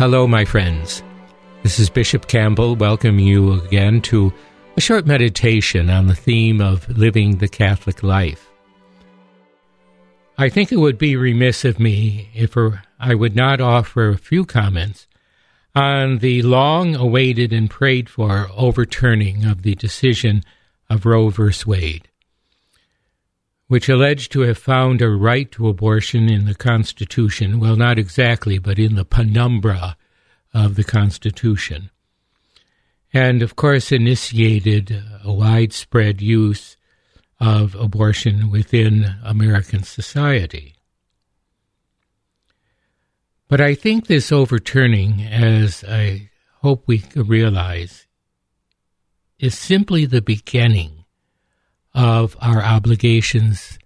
Hello, 0.00 0.26
my 0.26 0.46
friends. 0.46 1.02
This 1.62 1.78
is 1.78 1.90
Bishop 1.90 2.26
Campbell 2.26 2.74
welcoming 2.74 3.26
you 3.26 3.60
again 3.60 4.00
to 4.00 4.32
a 4.78 4.80
short 4.80 5.06
meditation 5.06 5.90
on 5.90 6.06
the 6.06 6.14
theme 6.14 6.62
of 6.62 6.88
living 6.96 7.36
the 7.36 7.48
Catholic 7.48 8.02
life. 8.02 8.48
I 10.38 10.48
think 10.48 10.72
it 10.72 10.78
would 10.78 10.96
be 10.96 11.16
remiss 11.16 11.66
of 11.66 11.78
me 11.78 12.30
if 12.32 12.56
er, 12.56 12.82
I 12.98 13.14
would 13.14 13.36
not 13.36 13.60
offer 13.60 14.08
a 14.08 14.16
few 14.16 14.46
comments 14.46 15.06
on 15.74 16.20
the 16.20 16.40
long 16.40 16.96
awaited 16.96 17.52
and 17.52 17.68
prayed 17.68 18.08
for 18.08 18.48
overturning 18.56 19.44
of 19.44 19.60
the 19.60 19.74
decision 19.74 20.44
of 20.88 21.04
Roe 21.04 21.28
v. 21.28 21.52
Wade, 21.66 22.08
which 23.70 23.88
alleged 23.88 24.32
to 24.32 24.40
have 24.40 24.58
found 24.58 25.00
a 25.00 25.08
right 25.08 25.52
to 25.52 25.68
abortion 25.68 26.28
in 26.28 26.44
the 26.44 26.56
Constitution, 26.56 27.60
well, 27.60 27.76
not 27.76 28.00
exactly, 28.00 28.58
but 28.58 28.80
in 28.80 28.96
the 28.96 29.04
penumbra 29.04 29.96
of 30.52 30.74
the 30.74 30.82
Constitution. 30.82 31.88
And 33.12 33.42
of 33.42 33.54
course, 33.54 33.92
initiated 33.92 35.00
a 35.22 35.32
widespread 35.32 36.20
use 36.20 36.76
of 37.38 37.76
abortion 37.76 38.50
within 38.50 39.14
American 39.22 39.84
society. 39.84 40.74
But 43.46 43.60
I 43.60 43.76
think 43.76 44.08
this 44.08 44.32
overturning, 44.32 45.22
as 45.22 45.84
I 45.86 46.28
hope 46.56 46.88
we 46.88 47.04
realize, 47.14 48.08
is 49.38 49.56
simply 49.56 50.06
the 50.06 50.22
beginning 50.22 50.99
of 51.94 52.36
our 52.40 52.62
obligations 52.62 53.78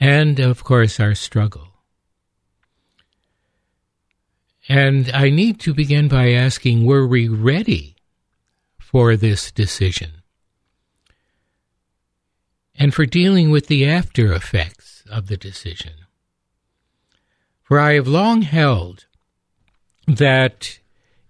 and, 0.00 0.40
of 0.40 0.64
course, 0.64 0.98
our 0.98 1.14
struggle. 1.14 1.68
And 4.68 5.10
I 5.12 5.30
need 5.30 5.60
to 5.60 5.74
begin 5.74 6.08
by 6.08 6.32
asking 6.32 6.84
were 6.84 7.06
we 7.06 7.28
ready 7.28 7.96
for 8.78 9.16
this 9.16 9.50
decision? 9.50 10.10
And 12.74 12.94
for 12.94 13.06
dealing 13.06 13.50
with 13.50 13.66
the 13.66 13.86
after 13.86 14.32
effects 14.32 15.04
of 15.10 15.26
the 15.26 15.36
decision? 15.36 15.92
For 17.62 17.78
I 17.78 17.94
have 17.94 18.08
long 18.08 18.42
held 18.42 19.06
that 20.06 20.78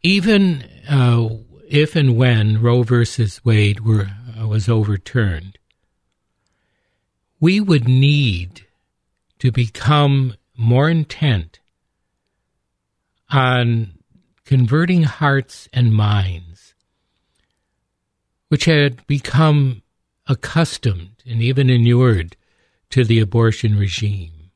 even 0.02 0.68
uh, 0.88 1.28
if 1.68 1.94
and 1.94 2.16
when 2.16 2.60
Roe 2.60 2.82
versus 2.82 3.44
Wade 3.44 3.80
were, 3.80 4.10
uh, 4.40 4.46
was 4.46 4.68
overturned, 4.68 5.58
we 7.42 7.58
would 7.58 7.88
need 7.88 8.64
to 9.40 9.50
become 9.50 10.32
more 10.56 10.88
intent 10.88 11.58
on 13.30 13.90
converting 14.44 15.02
hearts 15.02 15.68
and 15.72 15.92
minds, 15.92 16.74
which 18.46 18.66
had 18.66 19.04
become 19.08 19.82
accustomed 20.28 21.16
and 21.26 21.42
even 21.42 21.68
inured 21.68 22.36
to 22.90 23.02
the 23.02 23.18
abortion 23.18 23.76
regime. 23.76 24.52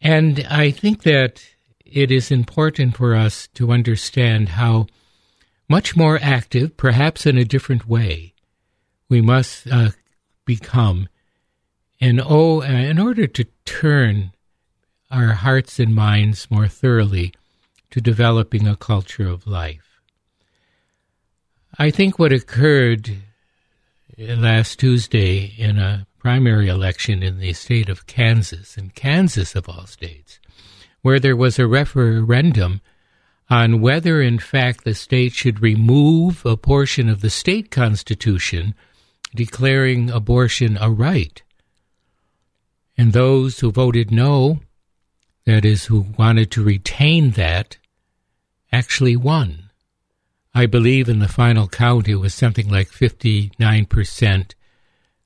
And 0.00 0.44
I 0.50 0.72
think 0.72 1.04
that 1.04 1.46
it 1.84 2.10
is 2.10 2.32
important 2.32 2.96
for 2.96 3.14
us 3.14 3.46
to 3.54 3.70
understand 3.70 4.48
how 4.48 4.88
much 5.68 5.94
more 5.94 6.18
active, 6.20 6.76
perhaps 6.76 7.26
in 7.26 7.38
a 7.38 7.44
different 7.44 7.86
way, 7.88 8.32
we 9.08 9.20
must 9.20 9.66
uh, 9.66 9.90
become 10.44 11.08
in, 11.98 12.20
oh, 12.22 12.60
in 12.60 12.98
order 12.98 13.26
to 13.26 13.44
turn 13.64 14.32
our 15.10 15.28
hearts 15.28 15.78
and 15.78 15.94
minds 15.94 16.50
more 16.50 16.68
thoroughly 16.68 17.32
to 17.90 18.00
developing 18.00 18.66
a 18.66 18.76
culture 18.76 19.28
of 19.28 19.46
life. 19.46 20.00
I 21.78 21.90
think 21.90 22.18
what 22.18 22.32
occurred 22.32 23.16
last 24.18 24.78
Tuesday 24.78 25.54
in 25.58 25.78
a 25.78 26.06
primary 26.18 26.68
election 26.68 27.22
in 27.22 27.38
the 27.38 27.52
state 27.52 27.88
of 27.88 28.06
Kansas, 28.06 28.76
in 28.76 28.90
Kansas 28.90 29.54
of 29.54 29.68
all 29.68 29.86
states, 29.86 30.40
where 31.02 31.20
there 31.20 31.36
was 31.36 31.58
a 31.58 31.66
referendum 31.66 32.80
on 33.48 33.80
whether, 33.80 34.20
in 34.20 34.38
fact, 34.38 34.84
the 34.84 34.94
state 34.94 35.32
should 35.32 35.62
remove 35.62 36.44
a 36.44 36.56
portion 36.56 37.08
of 37.08 37.20
the 37.20 37.30
state 37.30 37.70
constitution 37.70 38.74
declaring 39.36 40.10
abortion 40.10 40.76
a 40.80 40.90
right. 40.90 41.42
And 42.98 43.12
those 43.12 43.60
who 43.60 43.70
voted 43.70 44.10
no 44.10 44.60
that 45.46 45.64
is, 45.64 45.86
who 45.86 46.06
wanted 46.18 46.50
to 46.50 46.64
retain 46.64 47.30
that, 47.32 47.78
actually 48.72 49.16
won. 49.16 49.70
I 50.52 50.66
believe 50.66 51.08
in 51.08 51.20
the 51.20 51.28
final 51.28 51.68
count 51.68 52.08
it 52.08 52.16
was 52.16 52.34
something 52.34 52.68
like 52.68 52.88
59% 52.88 54.54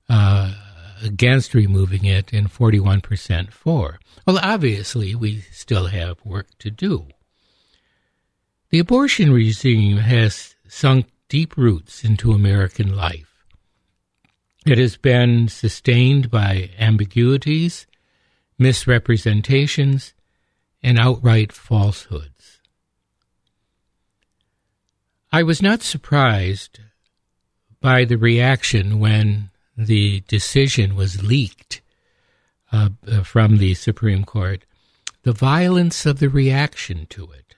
uh, 0.08 0.54
against 1.02 1.54
removing 1.54 2.04
it 2.04 2.32
and 2.32 2.52
41% 2.52 3.50
for. 3.50 3.98
Well, 4.26 4.38
obviously, 4.42 5.14
we 5.14 5.40
still 5.52 5.86
have 5.86 6.24
work 6.24 6.48
to 6.58 6.70
do. 6.70 7.06
The 8.68 8.80
abortion 8.80 9.32
regime 9.32 9.98
has 9.98 10.54
sunk 10.68 11.06
deep 11.28 11.56
roots 11.56 12.04
into 12.04 12.32
American 12.32 12.94
life. 12.94 13.29
It 14.70 14.78
has 14.78 14.96
been 14.96 15.48
sustained 15.48 16.30
by 16.30 16.70
ambiguities 16.78 17.86
misrepresentations, 18.60 20.12
and 20.82 20.98
outright 20.98 21.50
falsehoods. 21.50 22.60
I 25.32 25.42
was 25.42 25.62
not 25.62 25.82
surprised 25.82 26.78
by 27.80 28.04
the 28.04 28.18
reaction 28.18 29.00
when 29.00 29.50
the 29.76 30.20
decision 30.28 30.94
was 30.94 31.22
leaked 31.22 31.80
uh, 32.70 32.90
from 33.24 33.56
the 33.56 33.74
Supreme 33.74 34.24
Court, 34.24 34.64
the 35.22 35.32
violence 35.32 36.04
of 36.04 36.18
the 36.18 36.28
reaction 36.28 37.06
to 37.10 37.30
it. 37.32 37.54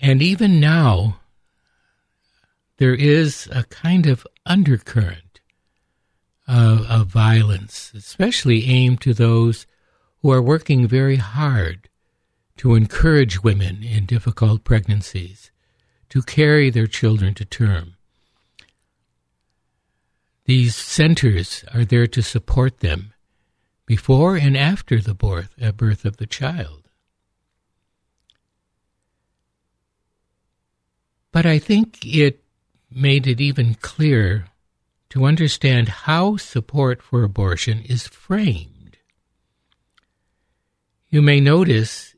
And 0.00 0.20
even 0.20 0.58
now, 0.58 1.20
there 2.84 2.94
is 2.94 3.48
a 3.50 3.64
kind 3.64 4.04
of 4.04 4.26
undercurrent 4.44 5.40
of, 6.46 6.82
of 6.82 7.06
violence, 7.06 7.90
especially 7.96 8.66
aimed 8.66 9.00
to 9.00 9.14
those 9.14 9.66
who 10.20 10.30
are 10.30 10.42
working 10.42 10.86
very 10.86 11.16
hard 11.16 11.88
to 12.58 12.74
encourage 12.74 13.42
women 13.42 13.82
in 13.82 14.04
difficult 14.04 14.64
pregnancies 14.64 15.50
to 16.10 16.20
carry 16.20 16.68
their 16.68 16.86
children 16.86 17.32
to 17.32 17.46
term. 17.46 17.94
These 20.44 20.76
centers 20.76 21.64
are 21.72 21.86
there 21.86 22.06
to 22.08 22.20
support 22.20 22.80
them 22.80 23.14
before 23.86 24.36
and 24.36 24.58
after 24.58 25.00
the 25.00 25.14
birth, 25.14 25.54
uh, 25.58 25.72
birth 25.72 26.04
of 26.04 26.18
the 26.18 26.26
child. 26.26 26.82
But 31.32 31.46
I 31.46 31.58
think 31.58 32.04
it 32.04 32.43
made 32.94 33.26
it 33.26 33.40
even 33.40 33.74
clearer 33.74 34.46
to 35.10 35.24
understand 35.24 35.88
how 35.88 36.36
support 36.36 37.02
for 37.02 37.22
abortion 37.22 37.82
is 37.82 38.06
framed. 38.06 38.96
You 41.08 41.22
may 41.22 41.40
notice 41.40 42.14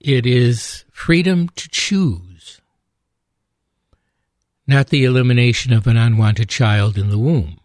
it 0.00 0.26
is 0.26 0.84
freedom 0.92 1.48
to 1.56 1.68
choose, 1.70 2.60
not 4.66 4.88
the 4.88 5.04
elimination 5.04 5.72
of 5.72 5.86
an 5.86 5.96
unwanted 5.96 6.48
child 6.48 6.98
in 6.98 7.08
the 7.08 7.18
womb. 7.18 7.58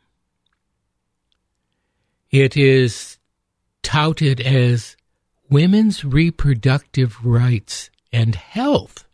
It 2.32 2.56
is 2.56 3.18
touted 3.82 4.40
as 4.40 4.96
women's 5.50 6.06
reproductive 6.06 7.26
rights 7.26 7.90
and 8.14 8.36
health, 8.36 9.06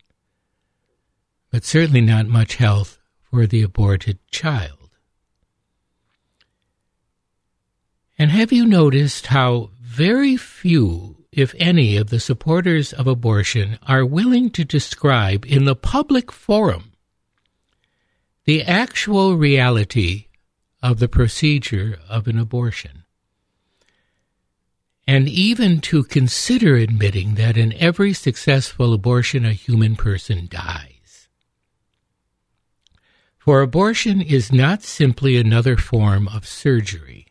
but 1.50 1.64
certainly 1.64 2.02
not 2.02 2.26
much 2.26 2.56
health 2.56 3.00
for 3.36 3.46
the 3.46 3.60
aborted 3.60 4.18
child. 4.30 4.88
And 8.18 8.30
have 8.30 8.50
you 8.50 8.64
noticed 8.64 9.26
how 9.26 9.72
very 9.78 10.38
few, 10.38 11.26
if 11.32 11.54
any, 11.58 11.98
of 11.98 12.08
the 12.08 12.18
supporters 12.18 12.94
of 12.94 13.06
abortion 13.06 13.78
are 13.86 14.06
willing 14.06 14.48
to 14.52 14.64
describe 14.64 15.44
in 15.44 15.66
the 15.66 15.76
public 15.76 16.32
forum 16.32 16.92
the 18.46 18.62
actual 18.62 19.36
reality 19.36 20.28
of 20.82 20.98
the 20.98 21.06
procedure 21.06 21.98
of 22.08 22.26
an 22.28 22.38
abortion? 22.38 23.04
And 25.06 25.28
even 25.28 25.82
to 25.82 26.04
consider 26.04 26.76
admitting 26.76 27.34
that 27.34 27.58
in 27.58 27.74
every 27.74 28.14
successful 28.14 28.94
abortion 28.94 29.44
a 29.44 29.52
human 29.52 29.94
person 29.94 30.48
dies. 30.50 30.95
For 33.46 33.62
abortion 33.62 34.20
is 34.20 34.50
not 34.50 34.82
simply 34.82 35.36
another 35.36 35.76
form 35.76 36.26
of 36.26 36.48
surgery 36.48 37.28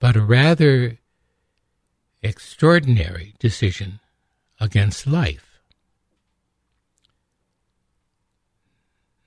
but 0.00 0.16
a 0.16 0.22
rather 0.22 0.98
extraordinary 2.20 3.34
decision 3.38 4.00
against 4.58 5.06
life. 5.06 5.60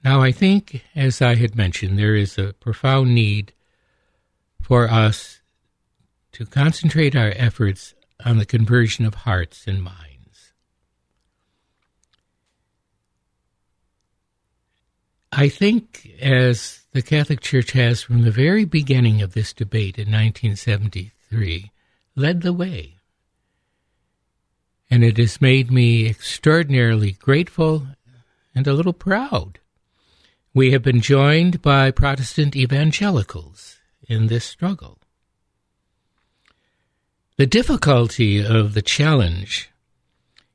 Now, 0.04 0.22
I 0.22 0.34
think, 0.34 0.84
as 0.94 1.22
I 1.22 1.36
had 1.36 1.56
mentioned, 1.56 1.98
there 1.98 2.18
is 2.18 2.38
a 2.38 2.52
profound 2.54 3.16
need 3.16 3.54
for 4.62 4.90
us 4.90 5.40
to 6.34 6.46
concentrate 6.46 7.16
our 7.16 7.32
efforts 7.38 7.94
on 8.26 8.40
the 8.40 8.46
conversion 8.46 9.06
of 9.06 9.14
hearts 9.14 9.68
and 9.68 9.82
minds. 9.82 10.13
I 15.36 15.50
think, 15.50 16.12
as 16.22 16.84
the 16.92 17.02
Catholic 17.02 17.42
Church 17.42 17.72
has 17.72 18.04
from 18.04 18.22
the 18.22 18.30
very 18.30 18.66
beginning 18.66 19.24
of 19.24 19.34
this 19.34 19.52
debate 19.52 19.98
in 19.98 20.12
1973, 20.12 21.72
led 22.16 22.42
the 22.44 22.54
way. 22.54 22.98
And 24.92 25.04
it 25.04 25.18
has 25.18 25.42
made 25.42 25.72
me 25.72 26.08
extraordinarily 26.08 27.14
grateful 27.14 27.88
and 28.54 28.68
a 28.68 28.74
little 28.74 28.94
proud. 28.94 29.58
We 30.54 30.72
have 30.72 30.84
been 30.84 31.02
joined 31.02 31.64
by 31.64 31.90
Protestant 31.90 32.56
evangelicals 32.56 33.80
in 34.08 34.28
this 34.28 34.46
struggle. 34.46 35.00
The 37.38 37.48
difficulty 37.48 38.46
of 38.46 38.76
the 38.76 38.84
challenge 38.84 39.72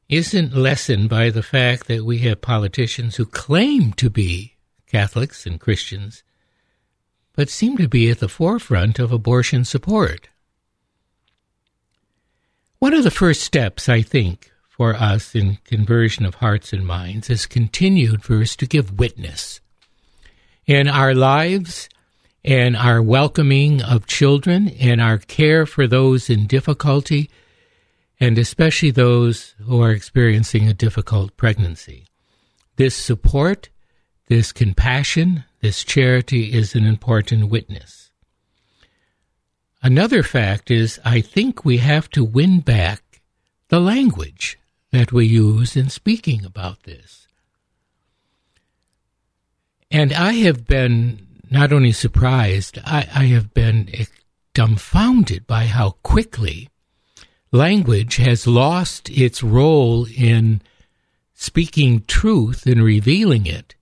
isn't 0.08 0.56
lessened 0.56 1.08
by 1.08 1.30
the 1.30 1.42
fact 1.42 1.88
that 1.88 2.04
we 2.04 2.18
have 2.18 2.40
politicians 2.40 3.16
who 3.16 3.26
claim 3.26 3.92
to 3.94 4.08
be 4.08 4.54
Catholics 4.90 5.46
and 5.46 5.60
Christians, 5.60 6.22
but 7.34 7.48
seem 7.48 7.76
to 7.76 7.88
be 7.88 8.10
at 8.10 8.18
the 8.18 8.28
forefront 8.28 8.98
of 8.98 9.12
abortion 9.12 9.64
support. 9.64 10.28
One 12.78 12.94
of 12.94 13.04
the 13.04 13.10
first 13.10 13.42
steps, 13.42 13.88
I 13.88 14.02
think, 14.02 14.50
for 14.68 14.94
us 14.94 15.34
in 15.34 15.58
conversion 15.64 16.24
of 16.24 16.36
hearts 16.36 16.72
and 16.72 16.86
minds 16.86 17.28
is 17.28 17.46
continued 17.46 18.22
first 18.22 18.60
to 18.60 18.66
give 18.66 18.98
witness. 18.98 19.60
In 20.66 20.86
our 20.88 21.14
lives 21.14 21.88
and 22.44 22.76
our 22.76 23.02
welcoming 23.02 23.82
of 23.82 24.06
children 24.06 24.68
and 24.80 25.00
our 25.00 25.18
care 25.18 25.66
for 25.66 25.86
those 25.86 26.30
in 26.30 26.46
difficulty, 26.46 27.28
and 28.20 28.38
especially 28.38 28.90
those 28.90 29.54
who 29.64 29.82
are 29.82 29.90
experiencing 29.90 30.68
a 30.68 30.74
difficult 30.74 31.36
pregnancy. 31.36 32.06
This 32.76 32.94
support, 32.94 33.68
this 34.28 34.52
compassion, 34.52 35.44
this 35.60 35.82
charity 35.82 36.52
is 36.52 36.74
an 36.74 36.84
important 36.84 37.48
witness. 37.48 38.10
Another 39.82 40.22
fact 40.22 40.70
is, 40.70 41.00
I 41.04 41.20
think 41.20 41.64
we 41.64 41.78
have 41.78 42.10
to 42.10 42.24
win 42.24 42.60
back 42.60 43.22
the 43.68 43.80
language 43.80 44.58
that 44.92 45.12
we 45.12 45.26
use 45.26 45.76
in 45.76 45.88
speaking 45.88 46.44
about 46.44 46.82
this. 46.82 47.26
And 49.90 50.12
I 50.12 50.32
have 50.32 50.66
been 50.66 51.26
not 51.50 51.72
only 51.72 51.92
surprised, 51.92 52.78
I, 52.84 53.08
I 53.14 53.24
have 53.26 53.54
been 53.54 53.88
dumbfounded 54.52 55.46
by 55.46 55.64
how 55.66 55.92
quickly 56.02 56.68
language 57.52 58.16
has 58.16 58.46
lost 58.46 59.08
its 59.08 59.42
role 59.42 60.06
in 60.14 60.60
speaking 61.34 62.04
truth 62.06 62.66
and 62.66 62.82
revealing 62.82 63.46
it 63.46 63.74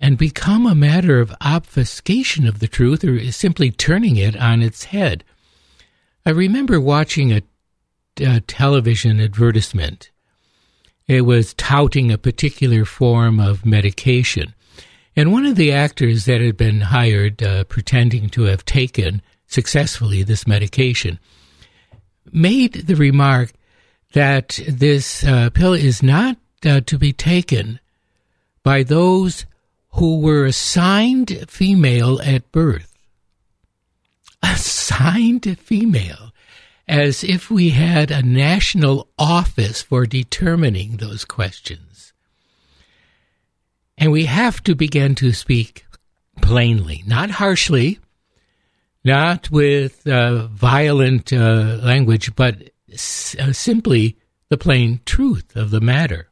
and 0.00 0.16
become 0.16 0.66
a 0.66 0.74
matter 0.74 1.20
of 1.20 1.34
obfuscation 1.40 2.46
of 2.46 2.60
the 2.60 2.68
truth 2.68 3.04
or 3.04 3.32
simply 3.32 3.70
turning 3.70 4.16
it 4.16 4.36
on 4.36 4.62
its 4.62 4.84
head. 4.84 5.24
I 6.24 6.30
remember 6.30 6.80
watching 6.80 7.32
a, 7.32 7.42
a 8.20 8.40
television 8.40 9.20
advertisement. 9.20 10.10
It 11.06 11.22
was 11.22 11.54
touting 11.54 12.12
a 12.12 12.18
particular 12.18 12.84
form 12.84 13.40
of 13.40 13.66
medication. 13.66 14.54
And 15.16 15.32
one 15.32 15.46
of 15.46 15.56
the 15.56 15.72
actors 15.72 16.26
that 16.26 16.40
had 16.40 16.56
been 16.56 16.80
hired, 16.80 17.42
uh, 17.42 17.64
pretending 17.64 18.28
to 18.30 18.42
have 18.42 18.64
taken 18.64 19.20
successfully 19.46 20.22
this 20.22 20.46
medication, 20.46 21.18
made 22.30 22.74
the 22.74 22.94
remark 22.94 23.52
that 24.12 24.60
this 24.68 25.24
uh, 25.24 25.50
pill 25.50 25.72
is 25.72 26.02
not 26.02 26.36
uh, 26.64 26.80
to 26.82 26.98
be 26.98 27.12
taken 27.12 27.80
by 28.62 28.82
those 28.82 29.46
who 29.98 30.20
were 30.20 30.44
assigned 30.46 31.44
female 31.48 32.20
at 32.22 32.50
birth. 32.52 32.94
Assigned 34.42 35.58
female, 35.58 36.32
as 36.86 37.24
if 37.24 37.50
we 37.50 37.70
had 37.70 38.10
a 38.12 38.22
national 38.22 39.08
office 39.18 39.82
for 39.82 40.06
determining 40.06 40.96
those 40.98 41.24
questions. 41.24 42.12
And 43.96 44.12
we 44.12 44.26
have 44.26 44.62
to 44.64 44.76
begin 44.76 45.16
to 45.16 45.32
speak 45.32 45.84
plainly, 46.40 47.02
not 47.04 47.30
harshly, 47.30 47.98
not 49.04 49.50
with 49.50 50.06
uh, 50.06 50.46
violent 50.46 51.32
uh, 51.32 51.78
language, 51.82 52.36
but 52.36 52.70
s- 52.92 53.34
uh, 53.40 53.52
simply 53.52 54.16
the 54.48 54.56
plain 54.56 55.00
truth 55.04 55.56
of 55.56 55.70
the 55.70 55.80
matter. 55.80 56.28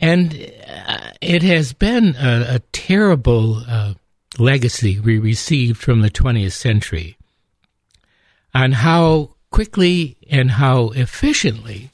And 0.00 0.32
uh, 0.32 1.10
it 1.20 1.42
has 1.42 1.72
been 1.72 2.16
a, 2.16 2.56
a 2.56 2.58
terrible 2.72 3.62
uh, 3.68 3.94
legacy 4.38 4.98
we 4.98 5.18
received 5.18 5.78
from 5.78 6.00
the 6.00 6.10
20th 6.10 6.52
century 6.52 7.16
on 8.54 8.72
how 8.72 9.34
quickly 9.50 10.16
and 10.30 10.52
how 10.52 10.88
efficiently 10.90 11.90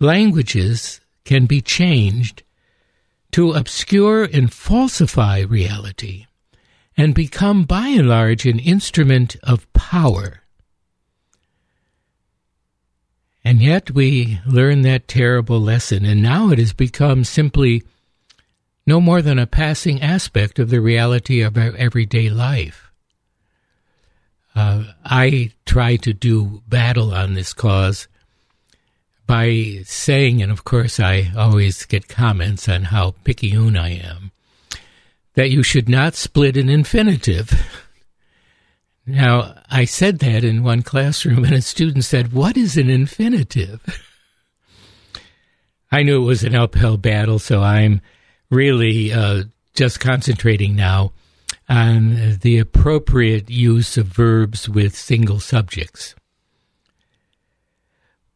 languages 0.00 1.00
can 1.24 1.46
be 1.46 1.60
changed 1.60 2.42
to 3.32 3.52
obscure 3.52 4.24
and 4.24 4.52
falsify 4.52 5.40
reality 5.40 6.26
and 6.96 7.14
become 7.14 7.64
by 7.64 7.88
and 7.88 8.08
large 8.08 8.46
an 8.46 8.58
instrument 8.58 9.36
of 9.42 9.70
power 9.72 10.43
and 13.44 13.60
yet 13.60 13.90
we 13.90 14.40
learn 14.46 14.82
that 14.82 15.06
terrible 15.06 15.60
lesson, 15.60 16.04
and 16.04 16.22
now 16.22 16.50
it 16.50 16.58
has 16.58 16.72
become 16.72 17.24
simply 17.24 17.82
no 18.86 19.00
more 19.00 19.20
than 19.20 19.38
a 19.38 19.46
passing 19.46 20.00
aspect 20.02 20.58
of 20.58 20.70
the 20.70 20.80
reality 20.80 21.42
of 21.42 21.56
our 21.56 21.74
everyday 21.76 22.30
life. 22.30 22.90
Uh, 24.54 24.84
I 25.04 25.52
try 25.66 25.96
to 25.96 26.12
do 26.12 26.62
battle 26.68 27.12
on 27.12 27.34
this 27.34 27.52
cause 27.52 28.08
by 29.26 29.80
saying, 29.84 30.42
and 30.42 30.52
of 30.52 30.64
course 30.64 31.00
I 31.00 31.32
always 31.36 31.84
get 31.86 32.08
comments 32.08 32.68
on 32.68 32.84
how 32.84 33.14
picayune 33.24 33.76
I 33.76 33.90
am, 33.98 34.30
that 35.34 35.50
you 35.50 35.62
should 35.62 35.88
not 35.88 36.14
split 36.14 36.56
an 36.56 36.68
infinitive. 36.68 37.52
Now, 39.06 39.62
I 39.70 39.84
said 39.84 40.20
that 40.20 40.44
in 40.44 40.62
one 40.62 40.82
classroom, 40.82 41.44
and 41.44 41.54
a 41.54 41.60
student 41.60 42.04
said, 42.04 42.32
What 42.32 42.56
is 42.56 42.76
an 42.76 42.88
infinitive? 42.88 44.02
I 45.92 46.02
knew 46.02 46.22
it 46.22 46.26
was 46.26 46.42
an 46.42 46.54
uphill 46.54 46.96
battle, 46.96 47.38
so 47.38 47.62
I'm 47.62 48.00
really 48.50 49.12
uh, 49.12 49.44
just 49.74 50.00
concentrating 50.00 50.74
now 50.74 51.12
on 51.68 52.38
the 52.40 52.58
appropriate 52.58 53.50
use 53.50 53.96
of 53.96 54.06
verbs 54.06 54.68
with 54.68 54.96
single 54.96 55.40
subjects. 55.40 56.14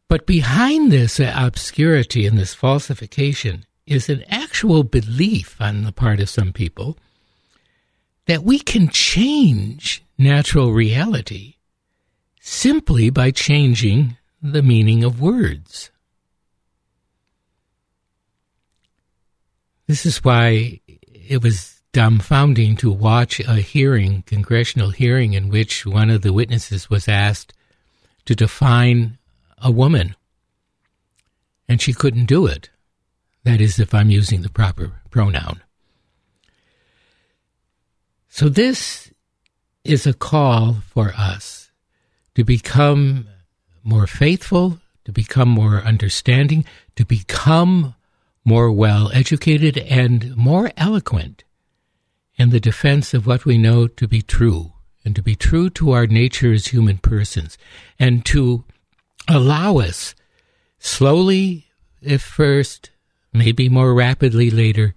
But 0.08 0.26
behind 0.26 0.90
this 0.90 1.20
obscurity 1.20 2.26
and 2.26 2.38
this 2.38 2.54
falsification 2.54 3.66
is 3.87 4.08
an 4.08 4.25
actual 4.28 4.82
belief 4.82 5.60
on 5.60 5.82
the 5.82 5.92
part 5.92 6.20
of 6.20 6.30
some 6.30 6.52
people 6.52 6.96
that 8.26 8.42
we 8.42 8.58
can 8.58 8.88
change 8.88 10.02
natural 10.18 10.72
reality 10.72 11.54
simply 12.40 13.08
by 13.10 13.30
changing 13.30 14.16
the 14.42 14.62
meaning 14.62 15.04
of 15.04 15.20
words. 15.20 15.90
This 19.87 20.04
is 20.04 20.22
why 20.25 20.80
it 20.87 21.42
was 21.42 21.80
dumbfounding 21.92 22.76
to 22.78 22.90
watch 22.90 23.40
a 23.40 23.56
hearing, 23.56 24.22
congressional 24.22 24.90
hearing, 24.90 25.32
in 25.32 25.48
which 25.48 25.87
one 25.87 26.10
of 26.10 26.22
the 26.22 26.32
witnesses 26.32 26.90
was 26.90 27.08
asked 27.08 27.54
to 28.26 28.34
define 28.34 29.18
a 29.58 29.70
woman. 29.70 30.14
And 31.68 31.80
she 31.80 31.92
couldn't 31.92 32.26
do 32.26 32.46
it. 32.46 32.70
That 33.44 33.60
is, 33.60 33.78
if 33.78 33.94
I'm 33.94 34.10
using 34.10 34.42
the 34.42 34.50
proper 34.50 34.92
pronoun. 35.10 35.62
So, 38.28 38.48
this 38.48 39.10
is 39.88 40.07
a 40.07 40.12
call 40.12 40.76
for 40.87 41.14
us 41.16 41.71
to 42.35 42.45
become 42.45 43.26
more 43.83 44.07
faithful, 44.07 44.78
to 45.04 45.12
become 45.12 45.49
more 45.49 45.78
understanding, 45.78 46.64
to 46.95 47.07
become 47.07 47.95
more 48.45 48.71
well 48.71 49.11
educated 49.12 49.78
and 49.78 50.37
more 50.37 50.71
eloquent 50.76 51.45
in 52.37 52.50
the 52.50 52.61
defense 52.61 53.14
of 53.14 53.26
what 53.26 53.47
we 53.47 53.57
know 53.57 53.88
to 53.88 54.07
be 54.07 54.21
true 54.21 54.73
and 55.04 55.16
to 55.16 55.23
be 55.23 55.35
true 55.35 55.71
to 55.71 55.92
our 55.92 56.07
nature 56.07 56.52
as 56.52 56.66
human 56.66 56.99
persons 56.99 57.57
and 57.99 58.26
to 58.26 58.64
allow 59.26 59.78
us 59.78 60.14
slowly, 60.78 61.66
if 62.02 62.21
first, 62.21 62.90
maybe 63.33 63.71
more 63.71 63.95
rapidly 63.95 64.50
later, 64.50 64.95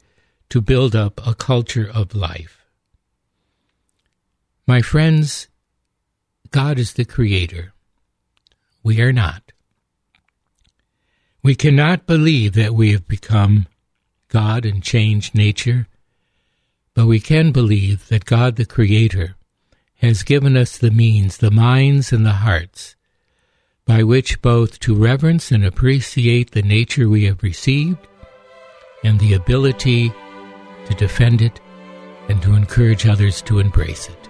to 0.49 0.59
build 0.59 0.95
up 0.95 1.25
a 1.25 1.33
culture 1.33 1.89
of 1.93 2.13
life. 2.13 2.60
My 4.71 4.81
friends, 4.81 5.49
God 6.51 6.79
is 6.79 6.93
the 6.93 7.03
Creator. 7.03 7.73
We 8.83 9.01
are 9.01 9.11
not. 9.11 9.51
We 11.43 11.55
cannot 11.55 12.07
believe 12.07 12.53
that 12.53 12.73
we 12.73 12.93
have 12.93 13.05
become 13.05 13.67
God 14.29 14.65
and 14.65 14.81
changed 14.81 15.35
nature, 15.35 15.89
but 16.93 17.05
we 17.05 17.19
can 17.19 17.51
believe 17.51 18.07
that 18.07 18.23
God 18.23 18.55
the 18.55 18.65
Creator 18.65 19.35
has 19.95 20.23
given 20.23 20.55
us 20.55 20.77
the 20.77 20.89
means, 20.89 21.39
the 21.39 21.51
minds 21.51 22.13
and 22.13 22.25
the 22.25 22.39
hearts, 22.47 22.95
by 23.85 24.03
which 24.03 24.41
both 24.41 24.79
to 24.79 24.95
reverence 24.95 25.51
and 25.51 25.65
appreciate 25.65 26.51
the 26.51 26.61
nature 26.61 27.09
we 27.09 27.25
have 27.25 27.43
received 27.43 28.07
and 29.03 29.19
the 29.19 29.33
ability 29.33 30.13
to 30.85 30.93
defend 30.93 31.41
it 31.41 31.59
and 32.29 32.41
to 32.41 32.53
encourage 32.53 33.05
others 33.05 33.41
to 33.41 33.59
embrace 33.59 34.07
it. 34.07 34.20